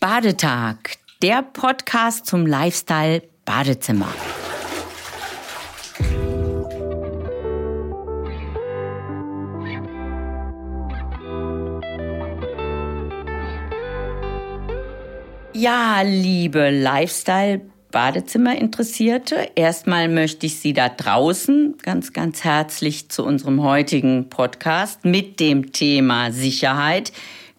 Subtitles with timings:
[0.00, 4.12] Badetag, der Podcast zum Lifestyle Badezimmer.
[15.54, 23.62] Ja, liebe Lifestyle Badezimmer-Interessierte, erstmal möchte ich Sie da draußen ganz, ganz herzlich zu unserem
[23.62, 27.12] heutigen Podcast mit dem Thema Sicherheit,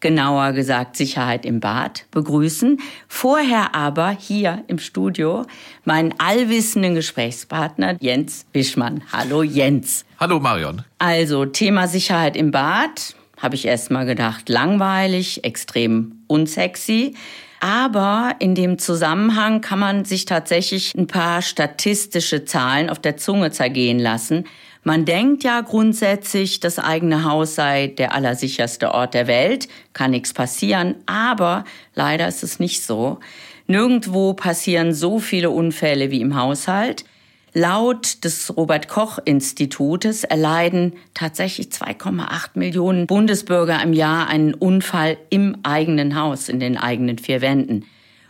[0.06, 2.80] genauer gesagt Sicherheit im Bad, begrüßen.
[3.08, 5.48] Vorher aber hier im Studio
[5.84, 9.02] meinen allwissenden Gesprächspartner Jens Bischmann.
[9.12, 10.06] Hallo Jens.
[10.20, 10.84] Hallo Marion.
[11.00, 17.16] Also Thema Sicherheit im Bad, habe ich erst mal gedacht, langweilig, extrem unsexy.
[17.60, 23.50] Aber in dem Zusammenhang kann man sich tatsächlich ein paar statistische Zahlen auf der Zunge
[23.50, 24.46] zergehen lassen.
[24.88, 30.32] Man denkt ja grundsätzlich, das eigene Haus sei der allersicherste Ort der Welt, kann nichts
[30.32, 31.64] passieren, aber
[31.96, 33.20] leider ist es nicht so.
[33.66, 37.04] Nirgendwo passieren so viele Unfälle wie im Haushalt.
[37.52, 45.58] Laut des Robert Koch Institutes erleiden tatsächlich 2,8 Millionen Bundesbürger im Jahr einen Unfall im
[45.64, 47.86] eigenen Haus, in den eigenen vier Wänden.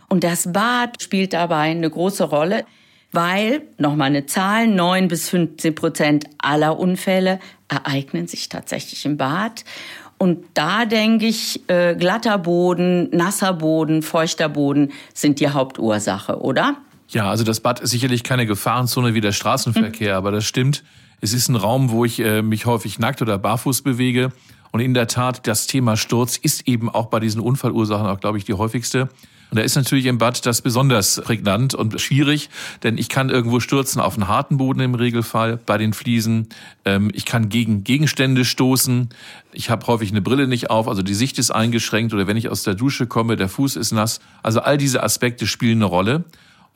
[0.08, 2.64] Und das Bad spielt dabei eine große Rolle,
[3.16, 9.64] weil, nochmal eine Zahl, 9 bis 15 Prozent aller Unfälle ereignen sich tatsächlich im Bad.
[10.18, 16.78] Und da denke ich, äh, glatter Boden, nasser Boden, feuchter Boden sind die Hauptursache, oder?
[17.10, 20.18] Ja, also das Bad ist sicherlich keine Gefahrenzone wie der Straßenverkehr, mhm.
[20.18, 20.84] aber das stimmt.
[21.22, 24.32] Es ist ein Raum, wo ich äh, mich häufig nackt oder barfuß bewege.
[24.72, 28.38] Und in der Tat, das Thema Sturz ist eben auch bei diesen Unfallursachen auch, glaube
[28.38, 29.10] ich, die häufigste.
[29.56, 32.50] Und da ist natürlich im Bad das besonders prägnant und schwierig,
[32.84, 36.50] denn ich kann irgendwo stürzen auf einen harten Boden im Regelfall bei den Fliesen.
[36.84, 39.08] Ähm, ich kann gegen Gegenstände stoßen.
[39.54, 42.50] Ich habe häufig eine Brille nicht auf, also die Sicht ist eingeschränkt oder wenn ich
[42.50, 44.20] aus der Dusche komme, der Fuß ist nass.
[44.44, 46.26] Also all diese Aspekte spielen eine Rolle.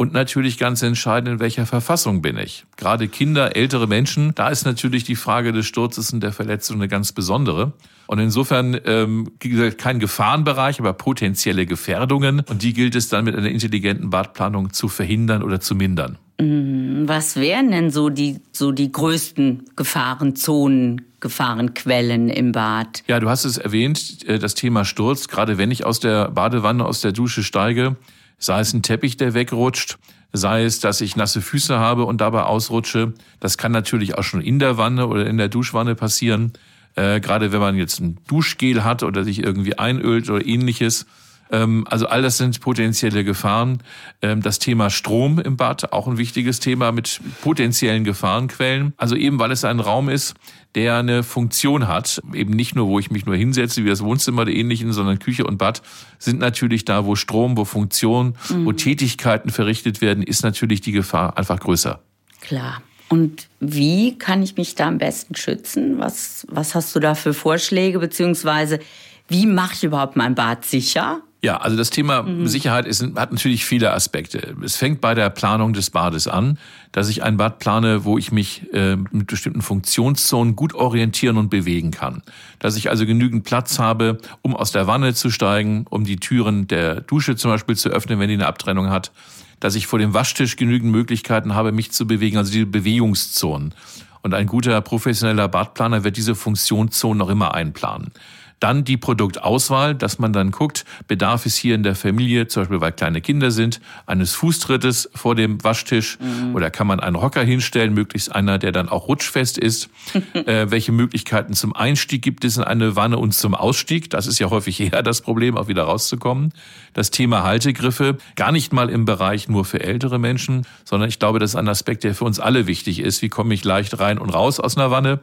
[0.01, 2.63] Und natürlich ganz entscheidend, in welcher Verfassung bin ich.
[2.77, 6.87] Gerade Kinder, ältere Menschen, da ist natürlich die Frage des Sturzes und der Verletzung eine
[6.87, 7.73] ganz besondere.
[8.07, 9.33] Und insofern ähm,
[9.77, 12.43] kein Gefahrenbereich, aber potenzielle Gefährdungen.
[12.47, 16.17] Und die gilt es dann mit einer intelligenten Badplanung zu verhindern oder zu mindern.
[16.39, 23.03] Mm, was wären denn so die, so die größten Gefahrenzonen, Gefahrenquellen im Bad?
[23.09, 25.27] Ja, du hast es erwähnt, äh, das Thema Sturz.
[25.27, 27.97] Gerade wenn ich aus der Badewanne, aus der Dusche steige,
[28.39, 29.97] sei es ein Teppich, der wegrutscht,
[30.33, 33.13] sei es, dass ich nasse Füße habe und dabei ausrutsche.
[33.39, 36.53] Das kann natürlich auch schon in der Wanne oder in der Duschwanne passieren.
[36.95, 41.05] Äh, gerade wenn man jetzt ein Duschgel hat oder sich irgendwie einölt oder ähnliches.
[41.51, 43.79] Ähm, also all das sind potenzielle Gefahren.
[44.21, 48.93] Ähm, das Thema Strom im Bad, auch ein wichtiges Thema mit potenziellen Gefahrenquellen.
[48.97, 50.35] Also eben, weil es ein Raum ist,
[50.75, 52.21] der eine Funktion hat.
[52.33, 55.45] Eben nicht nur, wo ich mich nur hinsetze, wie das Wohnzimmer oder ähnlichen, sondern Küche
[55.45, 55.81] und Bad
[56.19, 58.65] sind natürlich da, wo Strom, wo Funktion, mhm.
[58.65, 62.01] wo Tätigkeiten verrichtet werden, ist natürlich die Gefahr einfach größer.
[62.41, 62.81] Klar.
[63.09, 65.97] Und wie kann ich mich da am besten schützen?
[65.97, 68.79] Was, was hast du da für Vorschläge, beziehungsweise
[69.27, 71.21] wie mache ich überhaupt mein Bad sicher?
[71.41, 72.47] Ja, also das Thema mhm.
[72.47, 74.55] Sicherheit ist, hat natürlich viele Aspekte.
[74.61, 76.57] Es fängt bei der Planung des Bades an,
[76.91, 81.49] dass ich ein Bad plane, wo ich mich äh, mit bestimmten Funktionszonen gut orientieren und
[81.49, 82.23] bewegen kann.
[82.59, 86.67] Dass ich also genügend Platz habe, um aus der Wanne zu steigen, um die Türen
[86.67, 89.13] der Dusche zum Beispiel zu öffnen, wenn die eine Abtrennung hat.
[89.61, 93.73] Dass ich vor dem Waschtisch genügend Möglichkeiten habe, mich zu bewegen, also diese Bewegungszonen.
[94.21, 98.11] Und ein guter professioneller Badplaner wird diese Funktionszonen noch immer einplanen.
[98.59, 102.81] Dann die Produktauswahl, dass man dann guckt, bedarf es hier in der Familie, zum Beispiel
[102.81, 106.55] weil kleine Kinder sind, eines Fußtrittes vor dem Waschtisch mhm.
[106.55, 109.89] oder kann man einen Rocker hinstellen, möglichst einer, der dann auch rutschfest ist.
[110.33, 114.09] äh, welche Möglichkeiten zum Einstieg gibt es in eine Wanne und zum Ausstieg?
[114.09, 116.53] Das ist ja häufig eher das Problem, auch wieder rauszukommen.
[116.93, 121.39] Das Thema Haltegriffe, gar nicht mal im Bereich nur für ältere Menschen, sondern ich glaube,
[121.39, 123.21] das ist ein Aspekt, der für uns alle wichtig ist.
[123.21, 125.19] Wie komme ich leicht rein und raus aus einer Wanne?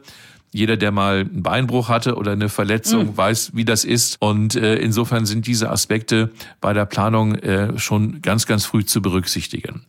[0.51, 3.17] Jeder, der mal einen Beinbruch hatte oder eine Verletzung, mhm.
[3.17, 4.17] weiß, wie das ist.
[4.19, 6.31] Und äh, insofern sind diese Aspekte
[6.61, 9.85] bei der Planung äh, schon ganz, ganz früh zu berücksichtigen.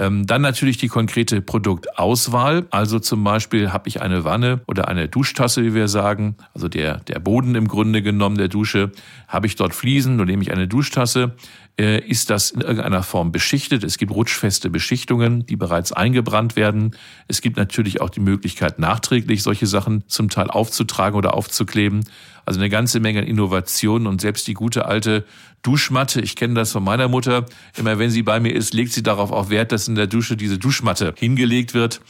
[0.00, 2.66] Ähm, dann natürlich die konkrete Produktauswahl.
[2.70, 7.00] Also zum Beispiel habe ich eine Wanne oder eine Duschtasse, wie wir sagen, also der,
[7.00, 8.92] der Boden im Grunde genommen der Dusche.
[9.28, 11.34] Habe ich dort Fliesen, dann nehme ich eine Duschtasse.
[11.78, 13.84] Äh, ist das in irgendeiner Form beschichtet?
[13.84, 16.96] Es gibt rutschfeste Beschichtungen, die bereits eingebrannt werden.
[17.28, 22.04] Es gibt natürlich auch die Möglichkeit, nachträglich solche Sachen zum Teil aufzutragen oder aufzukleben.
[22.50, 25.24] Also eine ganze Menge Innovationen und selbst die gute alte
[25.62, 26.20] Duschmatte.
[26.20, 27.46] Ich kenne das von meiner Mutter.
[27.76, 30.36] Immer wenn sie bei mir ist, legt sie darauf auch Wert, dass in der Dusche
[30.36, 32.00] diese Duschmatte hingelegt wird.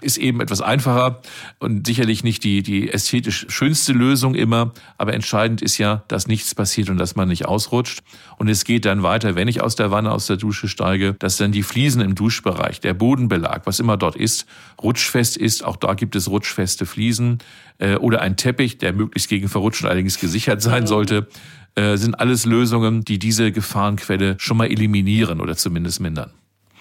[0.00, 1.20] Ist eben etwas einfacher
[1.58, 4.72] und sicherlich nicht die, die ästhetisch schönste Lösung immer.
[4.98, 8.00] Aber entscheidend ist ja, dass nichts passiert und dass man nicht ausrutscht.
[8.38, 11.36] Und es geht dann weiter, wenn ich aus der Wanne, aus der Dusche steige, dass
[11.36, 14.46] dann die Fliesen im Duschbereich, der Bodenbelag, was immer dort ist,
[14.82, 15.64] rutschfest ist.
[15.64, 17.38] Auch da gibt es rutschfeste Fliesen
[17.78, 21.28] äh, oder ein Teppich, der möglichst gegen Verrutschen allerdings gesichert sein sollte
[21.76, 26.30] äh, sind alles Lösungen, die diese Gefahrenquelle schon mal eliminieren oder zumindest mindern.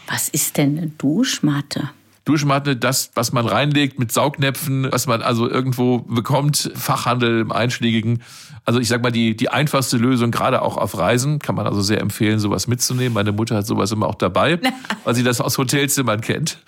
[0.07, 1.92] Was ist denn eine Duschmatte?
[2.30, 8.22] Duschmatte, das, was man reinlegt mit Saugnäpfen, was man also irgendwo bekommt, Fachhandel im Einschlägigen.
[8.66, 11.81] Also ich sag mal, die, die einfachste Lösung, gerade auch auf Reisen, kann man also
[11.81, 13.16] sehr empfehlen, sowas mitzunehmen.
[13.16, 14.60] Meine Mutter hat sowas immer auch dabei,
[15.06, 16.60] weil sie das aus Hotelzimmern kennt.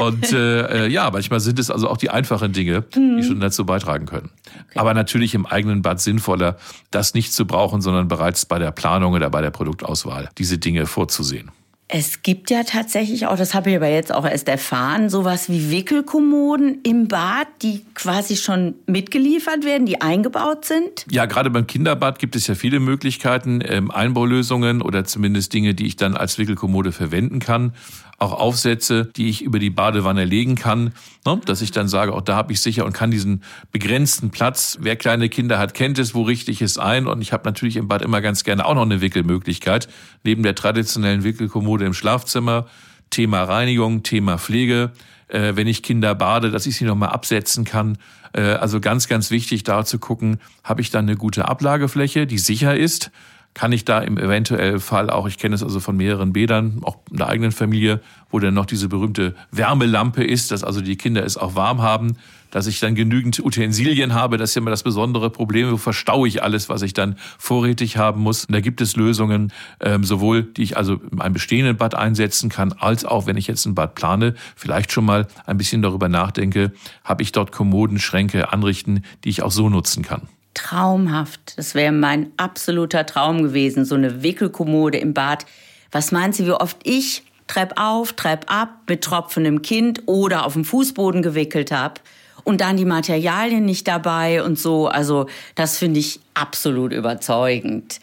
[0.00, 3.22] Und äh, äh, ja, manchmal sind es also auch die einfachen Dinge, die mhm.
[3.22, 4.30] schon dazu beitragen können.
[4.46, 4.78] Okay.
[4.78, 6.56] Aber natürlich im eigenen Bad sinnvoller,
[6.90, 10.86] das nicht zu brauchen, sondern bereits bei der Planung oder bei der Produktauswahl diese Dinge
[10.86, 11.50] vorzusehen.
[11.88, 15.70] Es gibt ja tatsächlich auch, das habe ich aber jetzt auch erst erfahren, sowas wie
[15.70, 21.06] Wickelkommoden im Bad, die quasi schon mitgeliefert werden, die eingebaut sind.
[21.10, 25.86] Ja, gerade beim Kinderbad gibt es ja viele Möglichkeiten, ähm, Einbaulösungen oder zumindest Dinge, die
[25.86, 27.72] ich dann als Wickelkommode verwenden kann
[28.18, 30.92] auch Aufsätze, die ich über die Badewanne legen kann,
[31.26, 31.40] ne?
[31.44, 33.42] dass ich dann sage, auch da habe ich sicher und kann diesen
[33.72, 37.06] begrenzten Platz, wer kleine Kinder hat, kennt es, wo richte ich es ein.
[37.06, 39.88] Und ich habe natürlich im Bad immer ganz gerne auch noch eine Wickelmöglichkeit,
[40.24, 42.66] neben der traditionellen Wickelkommode im Schlafzimmer,
[43.10, 44.92] Thema Reinigung, Thema Pflege,
[45.28, 47.98] äh, wenn ich Kinder bade, dass ich sie nochmal absetzen kann.
[48.32, 52.38] Äh, also ganz, ganz wichtig da zu gucken, habe ich dann eine gute Ablagefläche, die
[52.38, 53.10] sicher ist,
[53.56, 56.98] kann ich da im eventuellen Fall auch, ich kenne es also von mehreren Bädern, auch
[57.10, 61.24] in der eigenen Familie, wo dann noch diese berühmte Wärmelampe ist, dass also die Kinder
[61.24, 62.18] es auch warm haben,
[62.50, 66.28] dass ich dann genügend Utensilien habe, das ist ja immer das besondere Problem, wo verstaue
[66.28, 68.44] ich alles, was ich dann vorrätig haben muss.
[68.44, 72.50] Und da gibt es Lösungen, ähm, sowohl die ich also in einem bestehenden Bad einsetzen
[72.50, 76.10] kann, als auch, wenn ich jetzt ein Bad plane, vielleicht schon mal ein bisschen darüber
[76.10, 76.72] nachdenke,
[77.04, 81.54] habe ich dort Kommoden, Schränke, Anrichten, die ich auch so nutzen kann traumhaft.
[81.56, 85.46] Das wäre mein absoluter Traum gewesen, so eine Wickelkommode im Bad.
[85.92, 90.54] Was meint sie, wie oft ich Trepp auf, Trepp ab mit tropfendem Kind oder auf
[90.54, 92.00] dem Fußboden gewickelt habe
[92.42, 94.88] und dann die Materialien nicht dabei und so.
[94.88, 98.00] Also das finde ich absolut überzeugend.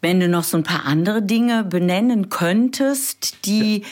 [0.00, 3.88] Wenn du noch so ein paar andere Dinge benennen könntest, die ja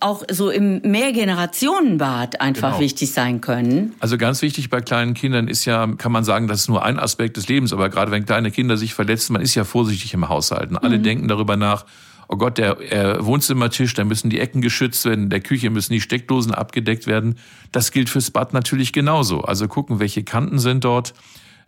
[0.00, 2.80] auch so im Mehrgenerationenbad einfach genau.
[2.80, 3.94] wichtig sein können.
[3.98, 7.00] Also ganz wichtig bei kleinen Kindern ist ja, kann man sagen, das ist nur ein
[7.00, 10.28] Aspekt des Lebens, aber gerade wenn kleine Kinder sich verletzen, man ist ja vorsichtig im
[10.28, 10.76] Haushalten.
[10.76, 11.02] Alle mhm.
[11.02, 11.84] denken darüber nach,
[12.28, 15.92] oh Gott, der äh, Wohnzimmertisch, da müssen die Ecken geschützt werden, in der Küche müssen
[15.92, 17.36] die Steckdosen abgedeckt werden.
[17.72, 19.40] Das gilt fürs Bad natürlich genauso.
[19.40, 21.12] Also gucken, welche Kanten sind dort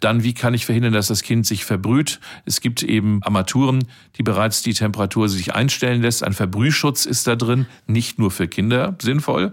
[0.01, 2.21] dann, wie kann ich verhindern, dass das Kind sich verbrüht?
[2.45, 3.85] Es gibt eben Armaturen,
[4.17, 6.25] die bereits die Temperatur sich einstellen lässt.
[6.25, 9.53] Ein Verbrühschutz ist da drin, nicht nur für Kinder sinnvoll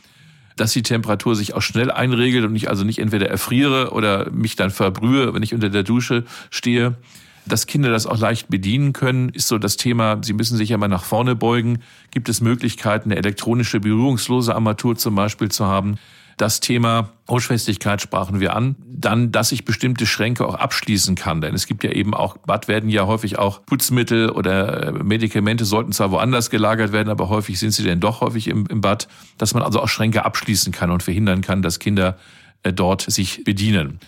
[0.57, 4.55] dass die Temperatur sich auch schnell einregelt und ich also nicht entweder erfriere oder mich
[4.55, 6.95] dann verbrühe, wenn ich unter der Dusche stehe.
[7.45, 10.77] Dass Kinder das auch leicht bedienen können, ist so das Thema, sie müssen sich ja
[10.77, 11.79] mal nach vorne beugen.
[12.11, 15.97] Gibt es Möglichkeiten, eine elektronische berührungslose Armatur zum Beispiel zu haben?
[16.37, 18.75] Das Thema Rutschfestigkeit sprachen wir an.
[18.85, 21.41] Dann, dass ich bestimmte Schränke auch abschließen kann.
[21.41, 25.65] Denn es gibt ja eben auch, Bad werden ja häufig auch Putzmittel oder äh, Medikamente
[25.65, 29.07] sollten zwar woanders gelagert werden, aber häufig sind sie denn doch häufig im, im Bad,
[29.39, 32.17] dass man also auch Schränke abschließen kann und verhindern kann, dass Kinder
[32.61, 33.99] äh, dort sich bedienen.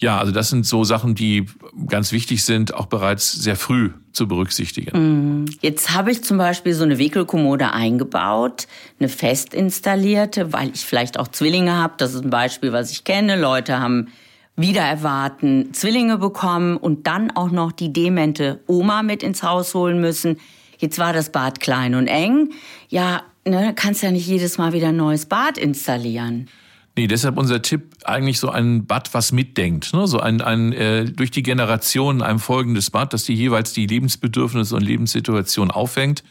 [0.00, 1.44] Ja, also das sind so Sachen, die
[1.86, 5.42] ganz wichtig sind, auch bereits sehr früh zu berücksichtigen.
[5.42, 5.44] Mm.
[5.60, 8.66] Jetzt habe ich zum Beispiel so eine Wickelkommode eingebaut,
[8.98, 11.94] eine fest installierte, weil ich vielleicht auch Zwillinge habe.
[11.98, 13.38] Das ist ein Beispiel, was ich kenne.
[13.38, 14.08] Leute haben
[14.56, 20.00] wieder erwarten Zwillinge bekommen und dann auch noch die demente Oma mit ins Haus holen
[20.00, 20.38] müssen.
[20.78, 22.50] Jetzt war das Bad klein und eng.
[22.88, 26.48] Ja, ne, kannst ja nicht jedes Mal wieder ein neues Bad installieren.
[27.00, 29.94] Nee, deshalb unser Tipp eigentlich so ein Bad, was mitdenkt.
[29.94, 30.06] Ne?
[30.06, 34.76] So ein, ein äh, durch die Generationen ein folgendes Bad, das die jeweils die Lebensbedürfnisse
[34.76, 36.22] und Lebenssituation auffängt.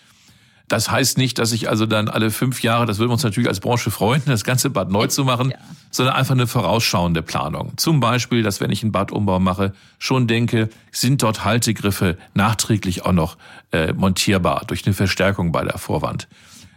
[0.67, 3.49] Das heißt nicht, dass ich also dann alle fünf Jahre, das würden wir uns natürlich
[3.49, 5.57] als Branche freuen, das ganze Bad neu zu machen, ja.
[5.89, 7.73] sondern einfach eine vorausschauende Planung.
[7.77, 13.11] Zum Beispiel, dass wenn ich einen Badumbau mache, schon denke, sind dort Haltegriffe nachträglich auch
[13.11, 13.38] noch
[13.71, 16.27] äh, montierbar durch eine Verstärkung bei der Vorwand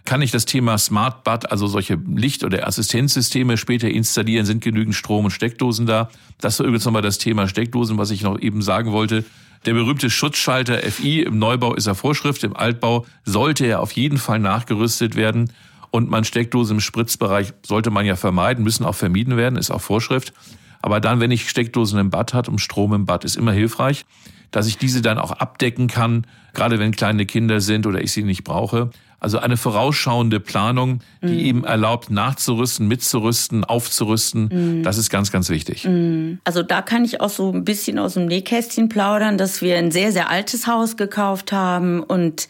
[0.05, 5.27] kann ich das Thema Smart also solche Licht- oder Assistenzsysteme später installieren, sind genügend Strom
[5.27, 6.11] und Steckdosen da.
[6.41, 9.25] Das war übrigens nochmal das Thema Steckdosen, was ich noch eben sagen wollte.
[9.65, 14.19] Der berühmte Schutzschalter FI im Neubau ist er Vorschrift, im Altbau sollte er auf jeden
[14.19, 15.53] Fall nachgerüstet werden.
[15.93, 19.81] Und man Steckdose im Spritzbereich sollte man ja vermeiden, müssen auch vermieden werden, ist auch
[19.81, 20.33] Vorschrift.
[20.81, 24.05] Aber dann, wenn ich Steckdosen im Bad hat, um Strom im Bad ist immer hilfreich.
[24.51, 28.23] dass ich diese dann auch abdecken kann, gerade wenn kleine Kinder sind oder ich sie
[28.23, 28.91] nicht brauche.
[29.23, 31.47] Also eine vorausschauende Planung, die mm.
[31.47, 34.81] eben erlaubt, nachzurüsten, mitzurüsten, aufzurüsten.
[34.81, 34.83] Mm.
[34.83, 35.85] Das ist ganz, ganz wichtig.
[35.85, 36.39] Mm.
[36.43, 39.93] Also da kann ich auch so ein bisschen aus dem Nähkästchen plaudern, dass wir ein
[39.93, 42.49] sehr, sehr altes Haus gekauft haben und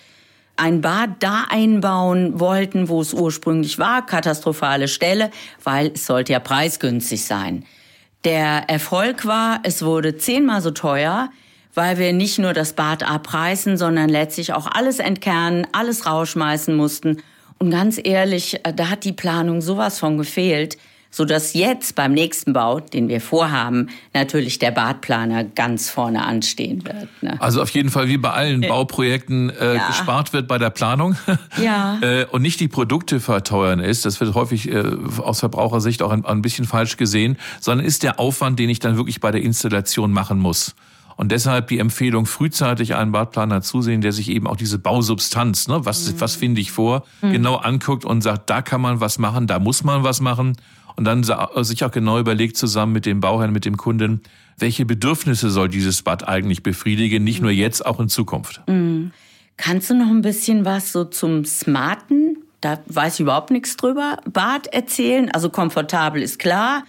[0.57, 4.07] ein Bad da einbauen wollten, wo es ursprünglich war.
[4.07, 5.31] Katastrophale Stelle,
[5.63, 7.67] weil es sollte ja preisgünstig sein.
[8.25, 11.29] Der Erfolg war, es wurde zehnmal so teuer
[11.75, 17.23] weil wir nicht nur das Bad abreißen, sondern letztlich auch alles entkernen, alles rausschmeißen mussten.
[17.59, 20.77] Und ganz ehrlich, äh, da hat die Planung sowas von gefehlt,
[21.15, 26.85] so dass jetzt beim nächsten Bau, den wir vorhaben, natürlich der Badplaner ganz vorne anstehen
[26.87, 27.09] wird.
[27.23, 27.41] Ne?
[27.41, 29.87] Also auf jeden Fall wie bei allen Bauprojekten äh, ja.
[29.89, 31.15] gespart wird bei der Planung
[31.63, 31.99] ja.
[32.01, 34.07] äh, und nicht die Produkte verteuern ist.
[34.07, 34.83] Das wird häufig äh,
[35.19, 38.97] aus Verbrauchersicht auch ein, ein bisschen falsch gesehen, sondern ist der Aufwand, den ich dann
[38.97, 40.75] wirklich bei der Installation machen muss.
[41.23, 45.87] Und deshalb die Empfehlung, frühzeitig einen Badplaner zusehen, der sich eben auch diese Bausubstanz, ne,
[45.87, 46.21] was, mhm.
[46.21, 47.31] was finde ich vor, mhm.
[47.31, 50.57] genau anguckt und sagt, da kann man was machen, da muss man was machen.
[50.97, 54.23] Und dann sich auch genau überlegt, zusammen mit dem Bauherrn, mit dem Kunden,
[54.59, 58.61] welche Bedürfnisse soll dieses Bad eigentlich befriedigen, nicht nur jetzt, auch in Zukunft.
[58.67, 59.13] Mhm.
[59.57, 64.17] Kannst du noch ein bisschen was so zum Smarten, da weiß ich überhaupt nichts drüber,
[64.29, 65.31] Bad erzählen?
[65.31, 66.83] Also komfortabel ist klar.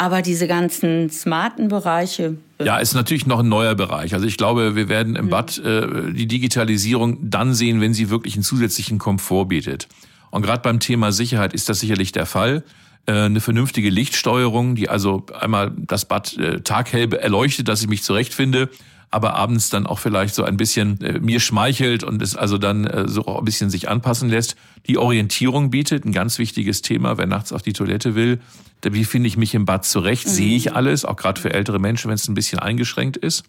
[0.00, 2.38] Aber diese ganzen smarten Bereiche.
[2.56, 4.14] Äh, ja, ist natürlich noch ein neuer Bereich.
[4.14, 5.28] Also ich glaube, wir werden im mhm.
[5.28, 9.88] Bad äh, die Digitalisierung dann sehen, wenn sie wirklich einen zusätzlichen Komfort bietet.
[10.30, 12.64] Und gerade beim Thema Sicherheit ist das sicherlich der Fall.
[13.04, 18.02] Äh, eine vernünftige Lichtsteuerung, die also einmal das Bad äh, taghell erleuchtet, dass ich mich
[18.02, 18.70] zurechtfinde
[19.10, 22.86] aber abends dann auch vielleicht so ein bisschen äh, mir schmeichelt und es also dann
[22.86, 24.56] äh, so auch ein bisschen sich anpassen lässt.
[24.86, 28.40] Die Orientierung bietet, ein ganz wichtiges Thema, wer nachts auf die Toilette will.
[28.82, 30.26] Wie finde ich mich im Bad zurecht?
[30.26, 30.30] Mhm.
[30.30, 33.44] Sehe ich alles, auch gerade für ältere Menschen, wenn es ein bisschen eingeschränkt ist.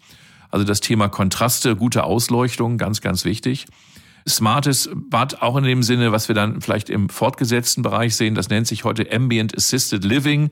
[0.50, 3.66] Also das Thema Kontraste, gute Ausleuchtung, ganz, ganz wichtig.
[4.28, 8.50] Smartes Bad auch in dem Sinne, was wir dann vielleicht im fortgesetzten Bereich sehen, das
[8.50, 10.50] nennt sich heute Ambient Assisted Living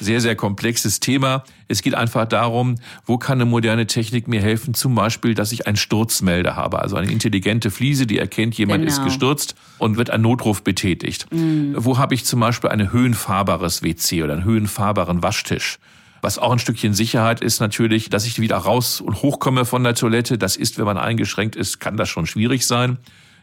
[0.00, 1.44] sehr, sehr komplexes Thema.
[1.68, 2.76] Es geht einfach darum,
[3.06, 4.74] wo kann eine moderne Technik mir helfen?
[4.74, 8.92] Zum Beispiel, dass ich einen Sturzmelder habe, also eine intelligente Fliese, die erkennt, jemand genau.
[8.92, 11.26] ist gestürzt und wird ein Notruf betätigt.
[11.30, 11.74] Mhm.
[11.76, 15.78] Wo habe ich zum Beispiel ein höhenfahrbares WC oder einen höhenfahrbaren Waschtisch?
[16.22, 19.94] Was auch ein Stückchen Sicherheit ist natürlich, dass ich wieder raus und hochkomme von der
[19.94, 20.36] Toilette.
[20.36, 22.98] Das ist, wenn man eingeschränkt ist, kann das schon schwierig sein.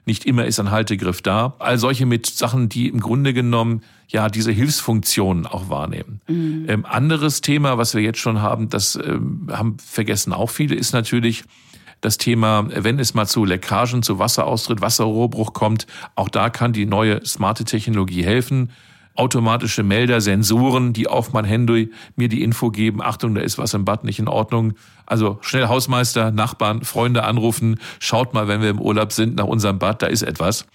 [0.07, 1.55] Nicht immer ist ein Haltegriff da.
[1.59, 6.21] All solche mit Sachen, die im Grunde genommen ja diese Hilfsfunktionen auch wahrnehmen.
[6.27, 6.65] Mhm.
[6.69, 10.93] Ähm, anderes Thema, was wir jetzt schon haben, das ähm, haben vergessen auch viele, ist
[10.93, 11.43] natürlich
[11.99, 16.85] das Thema, wenn es mal zu Leckagen, zu Wasseraustritt, Wasserrohrbruch kommt, auch da kann die
[16.85, 18.69] neue smarte Technologie helfen
[19.17, 23.73] automatische Melder, Sensoren, die auf mein Handy mir die Info geben, Achtung, da ist was
[23.73, 24.73] im Bad nicht in Ordnung.
[25.05, 29.79] Also schnell Hausmeister, Nachbarn, Freunde anrufen, schaut mal, wenn wir im Urlaub sind, nach unserem
[29.79, 30.65] Bad, da ist etwas.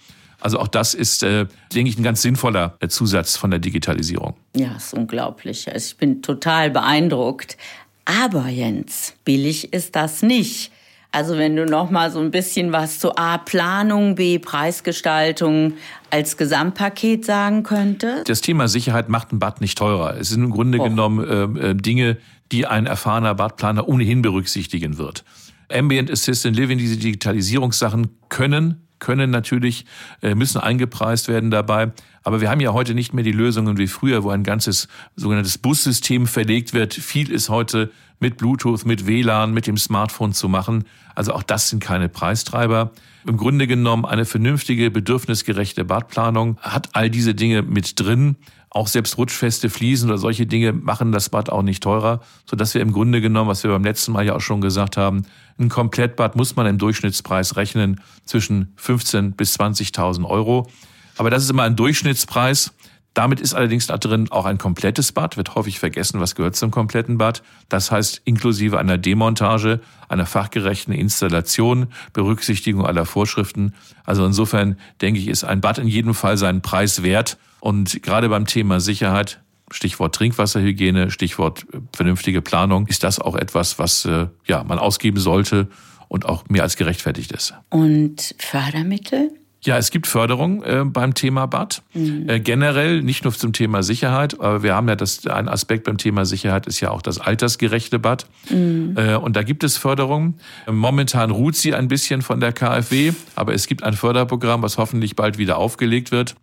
[0.43, 4.35] Also auch das ist, äh, denke ich, ein ganz sinnvoller äh, Zusatz von der Digitalisierung.
[4.53, 5.71] Ja, ist unglaublich.
[5.71, 7.55] Also ich bin total beeindruckt.
[8.03, 10.72] Aber Jens, billig ist das nicht.
[11.13, 15.73] Also wenn du noch mal so ein bisschen was zu A Planung, B Preisgestaltung
[16.09, 18.27] als Gesamtpaket sagen könntest.
[18.27, 20.17] Das Thema Sicherheit macht ein Bad nicht teurer.
[20.17, 20.83] Es sind im Grunde oh.
[20.83, 22.17] genommen äh, äh, Dinge,
[22.51, 25.23] die ein erfahrener Badplaner ohnehin berücksichtigen wird.
[25.71, 29.85] Ambient Assistant Living, diese Digitalisierungssachen können können natürlich,
[30.21, 31.91] äh, müssen eingepreist werden dabei.
[32.23, 35.57] Aber wir haben ja heute nicht mehr die Lösungen wie früher, wo ein ganzes sogenanntes
[35.57, 36.93] Bussystem verlegt wird.
[36.93, 40.85] Viel ist heute mit Bluetooth, mit WLAN, mit dem Smartphone zu machen.
[41.13, 42.91] Also auch das sind keine Preistreiber.
[43.27, 48.37] Im Grunde genommen eine vernünftige, bedürfnisgerechte Badplanung hat all diese Dinge mit drin.
[48.69, 52.81] Auch selbst rutschfeste Fliesen oder solche Dinge machen das Bad auch nicht teurer, sodass wir
[52.81, 55.25] im Grunde genommen, was wir beim letzten Mal ja auch schon gesagt haben,
[55.59, 60.67] ein Komplettbad muss man im Durchschnittspreis rechnen zwischen 15 bis 20.000 Euro.
[61.17, 62.73] Aber das ist immer ein Durchschnittspreis.
[63.13, 66.71] Damit ist allerdings da drin auch ein komplettes Bad, wird häufig vergessen, was gehört zum
[66.71, 67.43] kompletten Bad.
[67.69, 73.75] Das heißt, inklusive einer Demontage, einer fachgerechten Installation, Berücksichtigung aller Vorschriften.
[74.03, 77.37] Also insofern denke ich, ist ein Bad in jedem Fall seinen Preis wert.
[77.59, 83.77] Und gerade beim Thema Sicherheit, Stichwort Trinkwasserhygiene, Stichwort äh, vernünftige Planung, ist das auch etwas,
[83.77, 85.67] was äh, ja, man ausgeben sollte
[86.07, 87.53] und auch mehr als gerechtfertigt ist.
[87.69, 89.31] Und Fördermittel?
[89.65, 91.83] Ja, es gibt Förderung äh, beim Thema Bad.
[91.93, 92.27] Mhm.
[92.27, 95.97] Äh, generell, nicht nur zum Thema Sicherheit, aber wir haben ja das, ein Aspekt beim
[95.97, 98.25] Thema Sicherheit ist ja auch das altersgerechte Bad.
[98.49, 98.95] Mhm.
[98.97, 100.35] Äh, und da gibt es Förderung.
[100.69, 105.15] Momentan ruht sie ein bisschen von der KfW, aber es gibt ein Förderprogramm, was hoffentlich
[105.15, 106.35] bald wieder aufgelegt wird.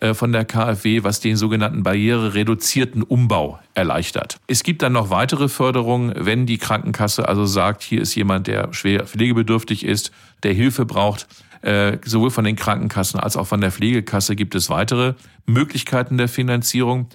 [0.00, 4.38] äh, von der KfW, was den sogenannten barrierereduzierten Umbau erleichtert.
[4.46, 8.72] Es gibt dann noch weitere Förderungen, wenn die Krankenkasse also sagt, hier ist jemand, der
[8.72, 10.10] schwer pflegebedürftig ist,
[10.42, 11.26] der Hilfe braucht.
[11.62, 15.14] Äh, sowohl von den Krankenkassen als auch von der Pflegekasse gibt es weitere
[15.46, 17.08] Möglichkeiten der Finanzierung.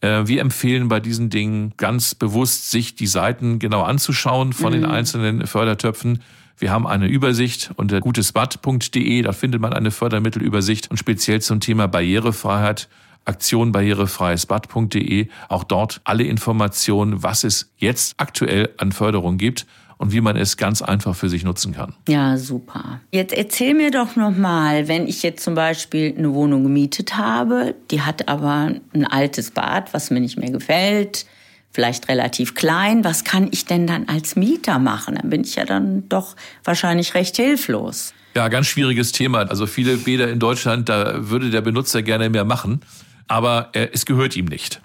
[0.00, 4.82] Äh, wir empfehlen bei diesen Dingen ganz bewusst, sich die Seiten genau anzuschauen von mhm.
[4.82, 6.22] den einzelnen Fördertöpfen.
[6.56, 11.86] Wir haben eine Übersicht unter gutesbad.de, da findet man eine Fördermittelübersicht und speziell zum Thema
[11.86, 12.88] Barrierefreiheit
[13.24, 19.66] Aktion barrierefreiesbad.de, auch dort alle Informationen, was es jetzt aktuell an Förderung gibt
[19.98, 21.94] und wie man es ganz einfach für sich nutzen kann.
[22.08, 23.00] Ja, super.
[23.10, 28.00] Jetzt erzähl mir doch nochmal, wenn ich jetzt zum Beispiel eine Wohnung gemietet habe, die
[28.00, 31.26] hat aber ein altes Bad, was mir nicht mehr gefällt,
[31.70, 35.16] vielleicht relativ klein, was kann ich denn dann als Mieter machen?
[35.16, 38.14] Dann bin ich ja dann doch wahrscheinlich recht hilflos.
[38.34, 39.40] Ja, ganz schwieriges Thema.
[39.50, 42.80] Also viele Bäder in Deutschland, da würde der Benutzer gerne mehr machen,
[43.26, 44.80] aber es gehört ihm nicht.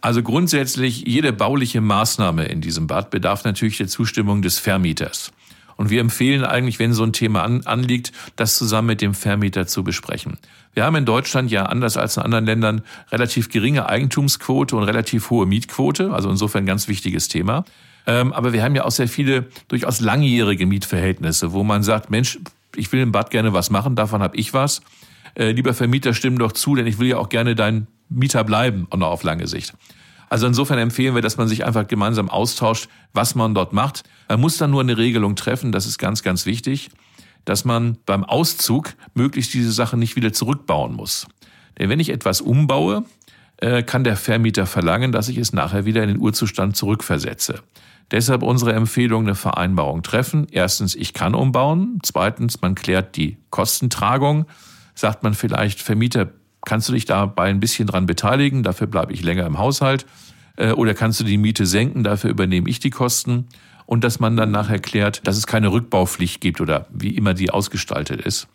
[0.00, 5.32] Also grundsätzlich, jede bauliche Maßnahme in diesem Bad bedarf natürlich der Zustimmung des Vermieters.
[5.76, 9.66] Und wir empfehlen eigentlich, wenn so ein Thema an, anliegt, das zusammen mit dem Vermieter
[9.66, 10.38] zu besprechen.
[10.74, 15.30] Wir haben in Deutschland ja anders als in anderen Ländern relativ geringe Eigentumsquote und relativ
[15.30, 17.64] hohe Mietquote, also insofern ganz wichtiges Thema.
[18.06, 22.38] Ähm, aber wir haben ja auch sehr viele durchaus langjährige Mietverhältnisse, wo man sagt, Mensch,
[22.74, 24.80] ich will im Bad gerne was machen, davon habe ich was.
[25.34, 28.86] Äh, lieber Vermieter, stimm doch zu, denn ich will ja auch gerne dein Mieter bleiben,
[28.94, 29.74] noch auf lange Sicht.
[30.30, 34.04] Also insofern empfehlen wir, dass man sich einfach gemeinsam austauscht, was man dort macht.
[34.28, 36.90] Man muss dann nur eine Regelung treffen, das ist ganz, ganz wichtig,
[37.44, 41.26] dass man beim Auszug möglichst diese Sache nicht wieder zurückbauen muss.
[41.78, 43.04] Denn wenn ich etwas umbaue,
[43.56, 47.62] äh, kann der Vermieter verlangen, dass ich es nachher wieder in den Urzustand zurückversetze.
[48.10, 50.46] Deshalb unsere Empfehlung, eine Vereinbarung treffen.
[50.50, 51.98] Erstens, ich kann umbauen.
[52.02, 54.46] Zweitens, man klärt die Kostentragung.
[54.94, 56.32] Sagt man vielleicht, Vermieter,
[56.64, 60.06] kannst du dich dabei ein bisschen dran beteiligen, dafür bleibe ich länger im Haushalt.
[60.56, 63.46] Äh, oder kannst du die Miete senken, dafür übernehme ich die Kosten.
[63.86, 67.50] Und dass man dann nachher klärt, dass es keine Rückbaupflicht gibt oder wie immer die
[67.50, 68.46] ausgestaltet ist.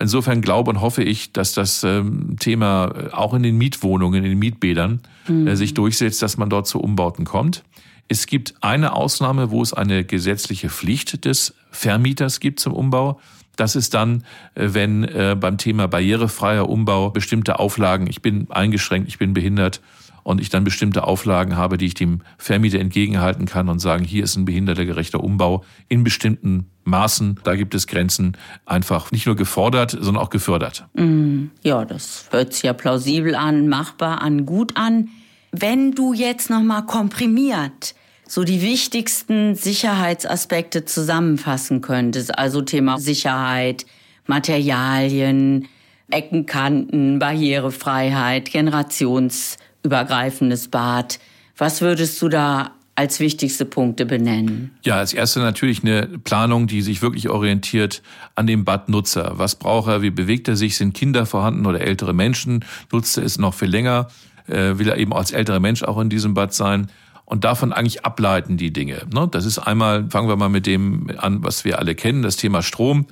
[0.00, 4.30] Insofern glaube und hoffe ich, dass das ähm, Thema äh, auch in den Mietwohnungen, in
[4.30, 5.46] den Mietbädern mhm.
[5.46, 7.64] Äh, sich durchsetzt, dass man dort zu Umbauten kommt.
[8.06, 13.20] Es gibt eine Ausnahme, wo es eine gesetzliche Pflicht des Vermieters gibt zum Umbau.
[13.58, 14.22] Das ist dann,
[14.54, 19.82] äh, wenn äh, beim Thema barrierefreier Umbau bestimmte Auflagen, ich bin eingeschränkt, ich bin behindert
[20.22, 24.22] und ich dann bestimmte Auflagen habe, die ich dem Vermieter entgegenhalten kann und sagen, hier
[24.22, 29.90] ist ein behindertergerechter Umbau in bestimmten Maßen, da gibt es Grenzen, einfach nicht nur gefordert,
[29.90, 30.86] sondern auch gefördert.
[30.94, 35.08] Mm, ja, das hört sich ja plausibel an, machbar an, gut an.
[35.50, 37.94] Wenn du jetzt nochmal komprimiert
[38.28, 42.38] so die wichtigsten Sicherheitsaspekte zusammenfassen könntest.
[42.38, 43.86] Also Thema Sicherheit,
[44.26, 45.66] Materialien,
[46.10, 51.18] Eckenkanten, Barrierefreiheit, generationsübergreifendes Bad.
[51.56, 54.72] Was würdest du da als wichtigste Punkte benennen?
[54.82, 58.02] Ja, als erste natürlich eine Planung, die sich wirklich orientiert
[58.34, 59.32] an dem Badnutzer.
[59.36, 60.02] Was braucht er?
[60.02, 60.76] Wie bewegt er sich?
[60.76, 62.62] Sind Kinder vorhanden oder ältere Menschen?
[62.92, 64.08] Nutzt er es noch viel länger?
[64.48, 66.90] Äh, will er eben als älterer Mensch auch in diesem Bad sein?
[67.28, 69.02] Und davon eigentlich ableiten die Dinge.
[69.12, 69.28] Ne?
[69.30, 72.62] Das ist einmal, fangen wir mal mit dem an, was wir alle kennen, das Thema
[72.62, 73.06] Strom.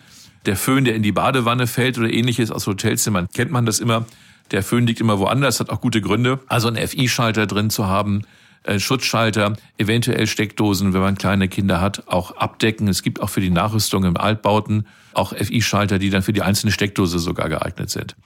[0.47, 4.07] Der Föhn, der in die Badewanne fällt oder ähnliches aus Hotelzimmern, kennt man das immer.
[4.53, 6.41] Der Föhn liegt immer woanders, hat auch gute Gründe.
[6.47, 8.23] Also einen FI-Schalter drin zu haben,
[8.63, 12.89] äh, Schutzschalter, eventuell Steckdosen, wenn man kleine Kinder hat, auch abdecken.
[12.89, 16.73] Es gibt auch für die Nachrüstung im Altbauten auch FI-Schalter, die dann für die einzelne
[16.73, 18.17] Steckdose sogar geeignet sind.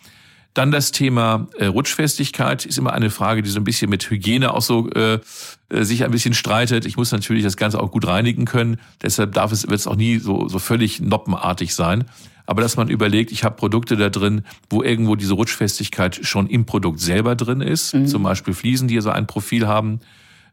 [0.54, 4.52] Dann das Thema äh, Rutschfestigkeit ist immer eine Frage, die so ein bisschen mit Hygiene
[4.52, 5.20] auch so äh,
[5.68, 6.86] äh, sich ein bisschen streitet.
[6.86, 8.80] Ich muss natürlich das Ganze auch gut reinigen können.
[9.00, 12.04] Deshalb darf es, wird es auch nie so, so völlig noppenartig sein.
[12.46, 16.66] Aber dass man überlegt, ich habe Produkte da drin, wo irgendwo diese Rutschfestigkeit schon im
[16.66, 17.94] Produkt selber drin ist.
[17.94, 18.08] Mhm.
[18.08, 20.00] Zum Beispiel Fliesen, die so ein Profil haben,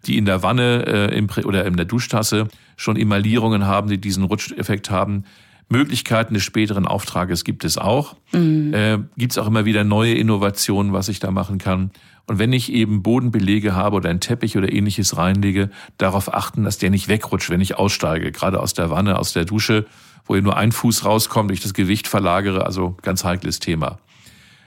[0.06, 4.24] die in der Wanne äh, im, oder in der Duschtasse schon Emaillierungen haben, die diesen
[4.26, 5.24] Rutscheffekt haben.
[5.70, 8.16] Möglichkeiten des späteren Auftrages gibt es auch.
[8.32, 8.74] Mhm.
[8.74, 11.92] Äh, gibt es auch immer wieder neue Innovationen, was ich da machen kann.
[12.26, 16.78] Und wenn ich eben Bodenbelege habe oder einen Teppich oder ähnliches reinlege, darauf achten, dass
[16.78, 19.86] der nicht wegrutscht, wenn ich aussteige, gerade aus der Wanne, aus der Dusche,
[20.26, 24.00] wo ihr nur ein Fuß rauskommt, ich das Gewicht verlagere, also ganz heikles Thema.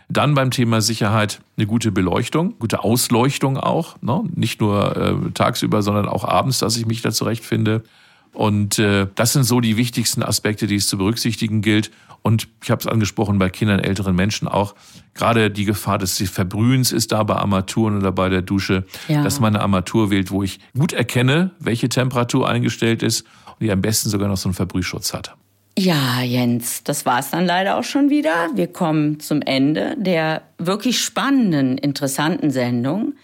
[0.09, 4.25] Dann beim Thema Sicherheit eine gute Beleuchtung, gute Ausleuchtung auch, ne?
[4.35, 7.85] nicht nur äh, tagsüber, sondern auch abends, dass ich mich da zurechtfinde.
[8.33, 11.91] Und äh, das sind so die wichtigsten Aspekte, die es zu berücksichtigen gilt.
[12.23, 14.75] Und ich habe es angesprochen bei Kindern, älteren Menschen auch.
[15.15, 19.23] Gerade die Gefahr des Verbrühens ist da bei Armaturen oder bei der Dusche, ja.
[19.23, 23.73] dass man eine Armatur wählt, wo ich gut erkenne, welche Temperatur eingestellt ist und die
[23.73, 25.35] am besten sogar noch so einen Verbrühschutz hat.
[25.79, 28.51] Ja, Jens, das war's dann leider auch schon wieder.
[28.55, 33.15] Wir kommen zum Ende der wirklich spannenden, interessanten Sendung.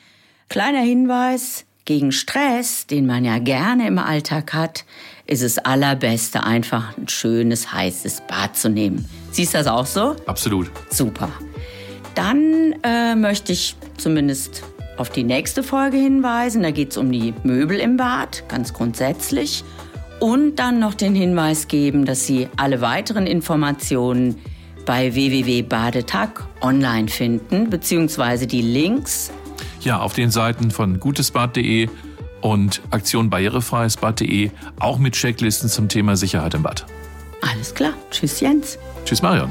[0.49, 4.85] Kleiner Hinweis, gegen Stress, den man ja gerne im Alltag hat,
[5.27, 9.09] ist es allerbeste, einfach ein schönes, heißes Bad zu nehmen.
[9.31, 10.17] Siehst du das auch so?
[10.27, 10.71] Absolut.
[10.91, 11.31] Super.
[12.15, 14.63] Dann äh, möchte ich zumindest
[14.97, 16.63] auf die nächste Folge hinweisen.
[16.63, 19.65] Da geht es um die Möbel im Bad, ganz grundsätzlich.
[20.21, 24.37] Und dann noch den Hinweis geben, dass Sie alle weiteren Informationen
[24.87, 29.31] bei www.badetag online finden, beziehungsweise die Links
[29.87, 31.89] ja, auf den Seiten von gutesbad.de
[32.43, 36.85] und aktionbarrierefreiesbad.de auch mit Checklisten zum Thema Sicherheit im Bad.
[37.41, 37.95] Alles klar.
[38.11, 38.79] Tschüss, Jens.
[39.05, 39.51] Tschüss, Marion.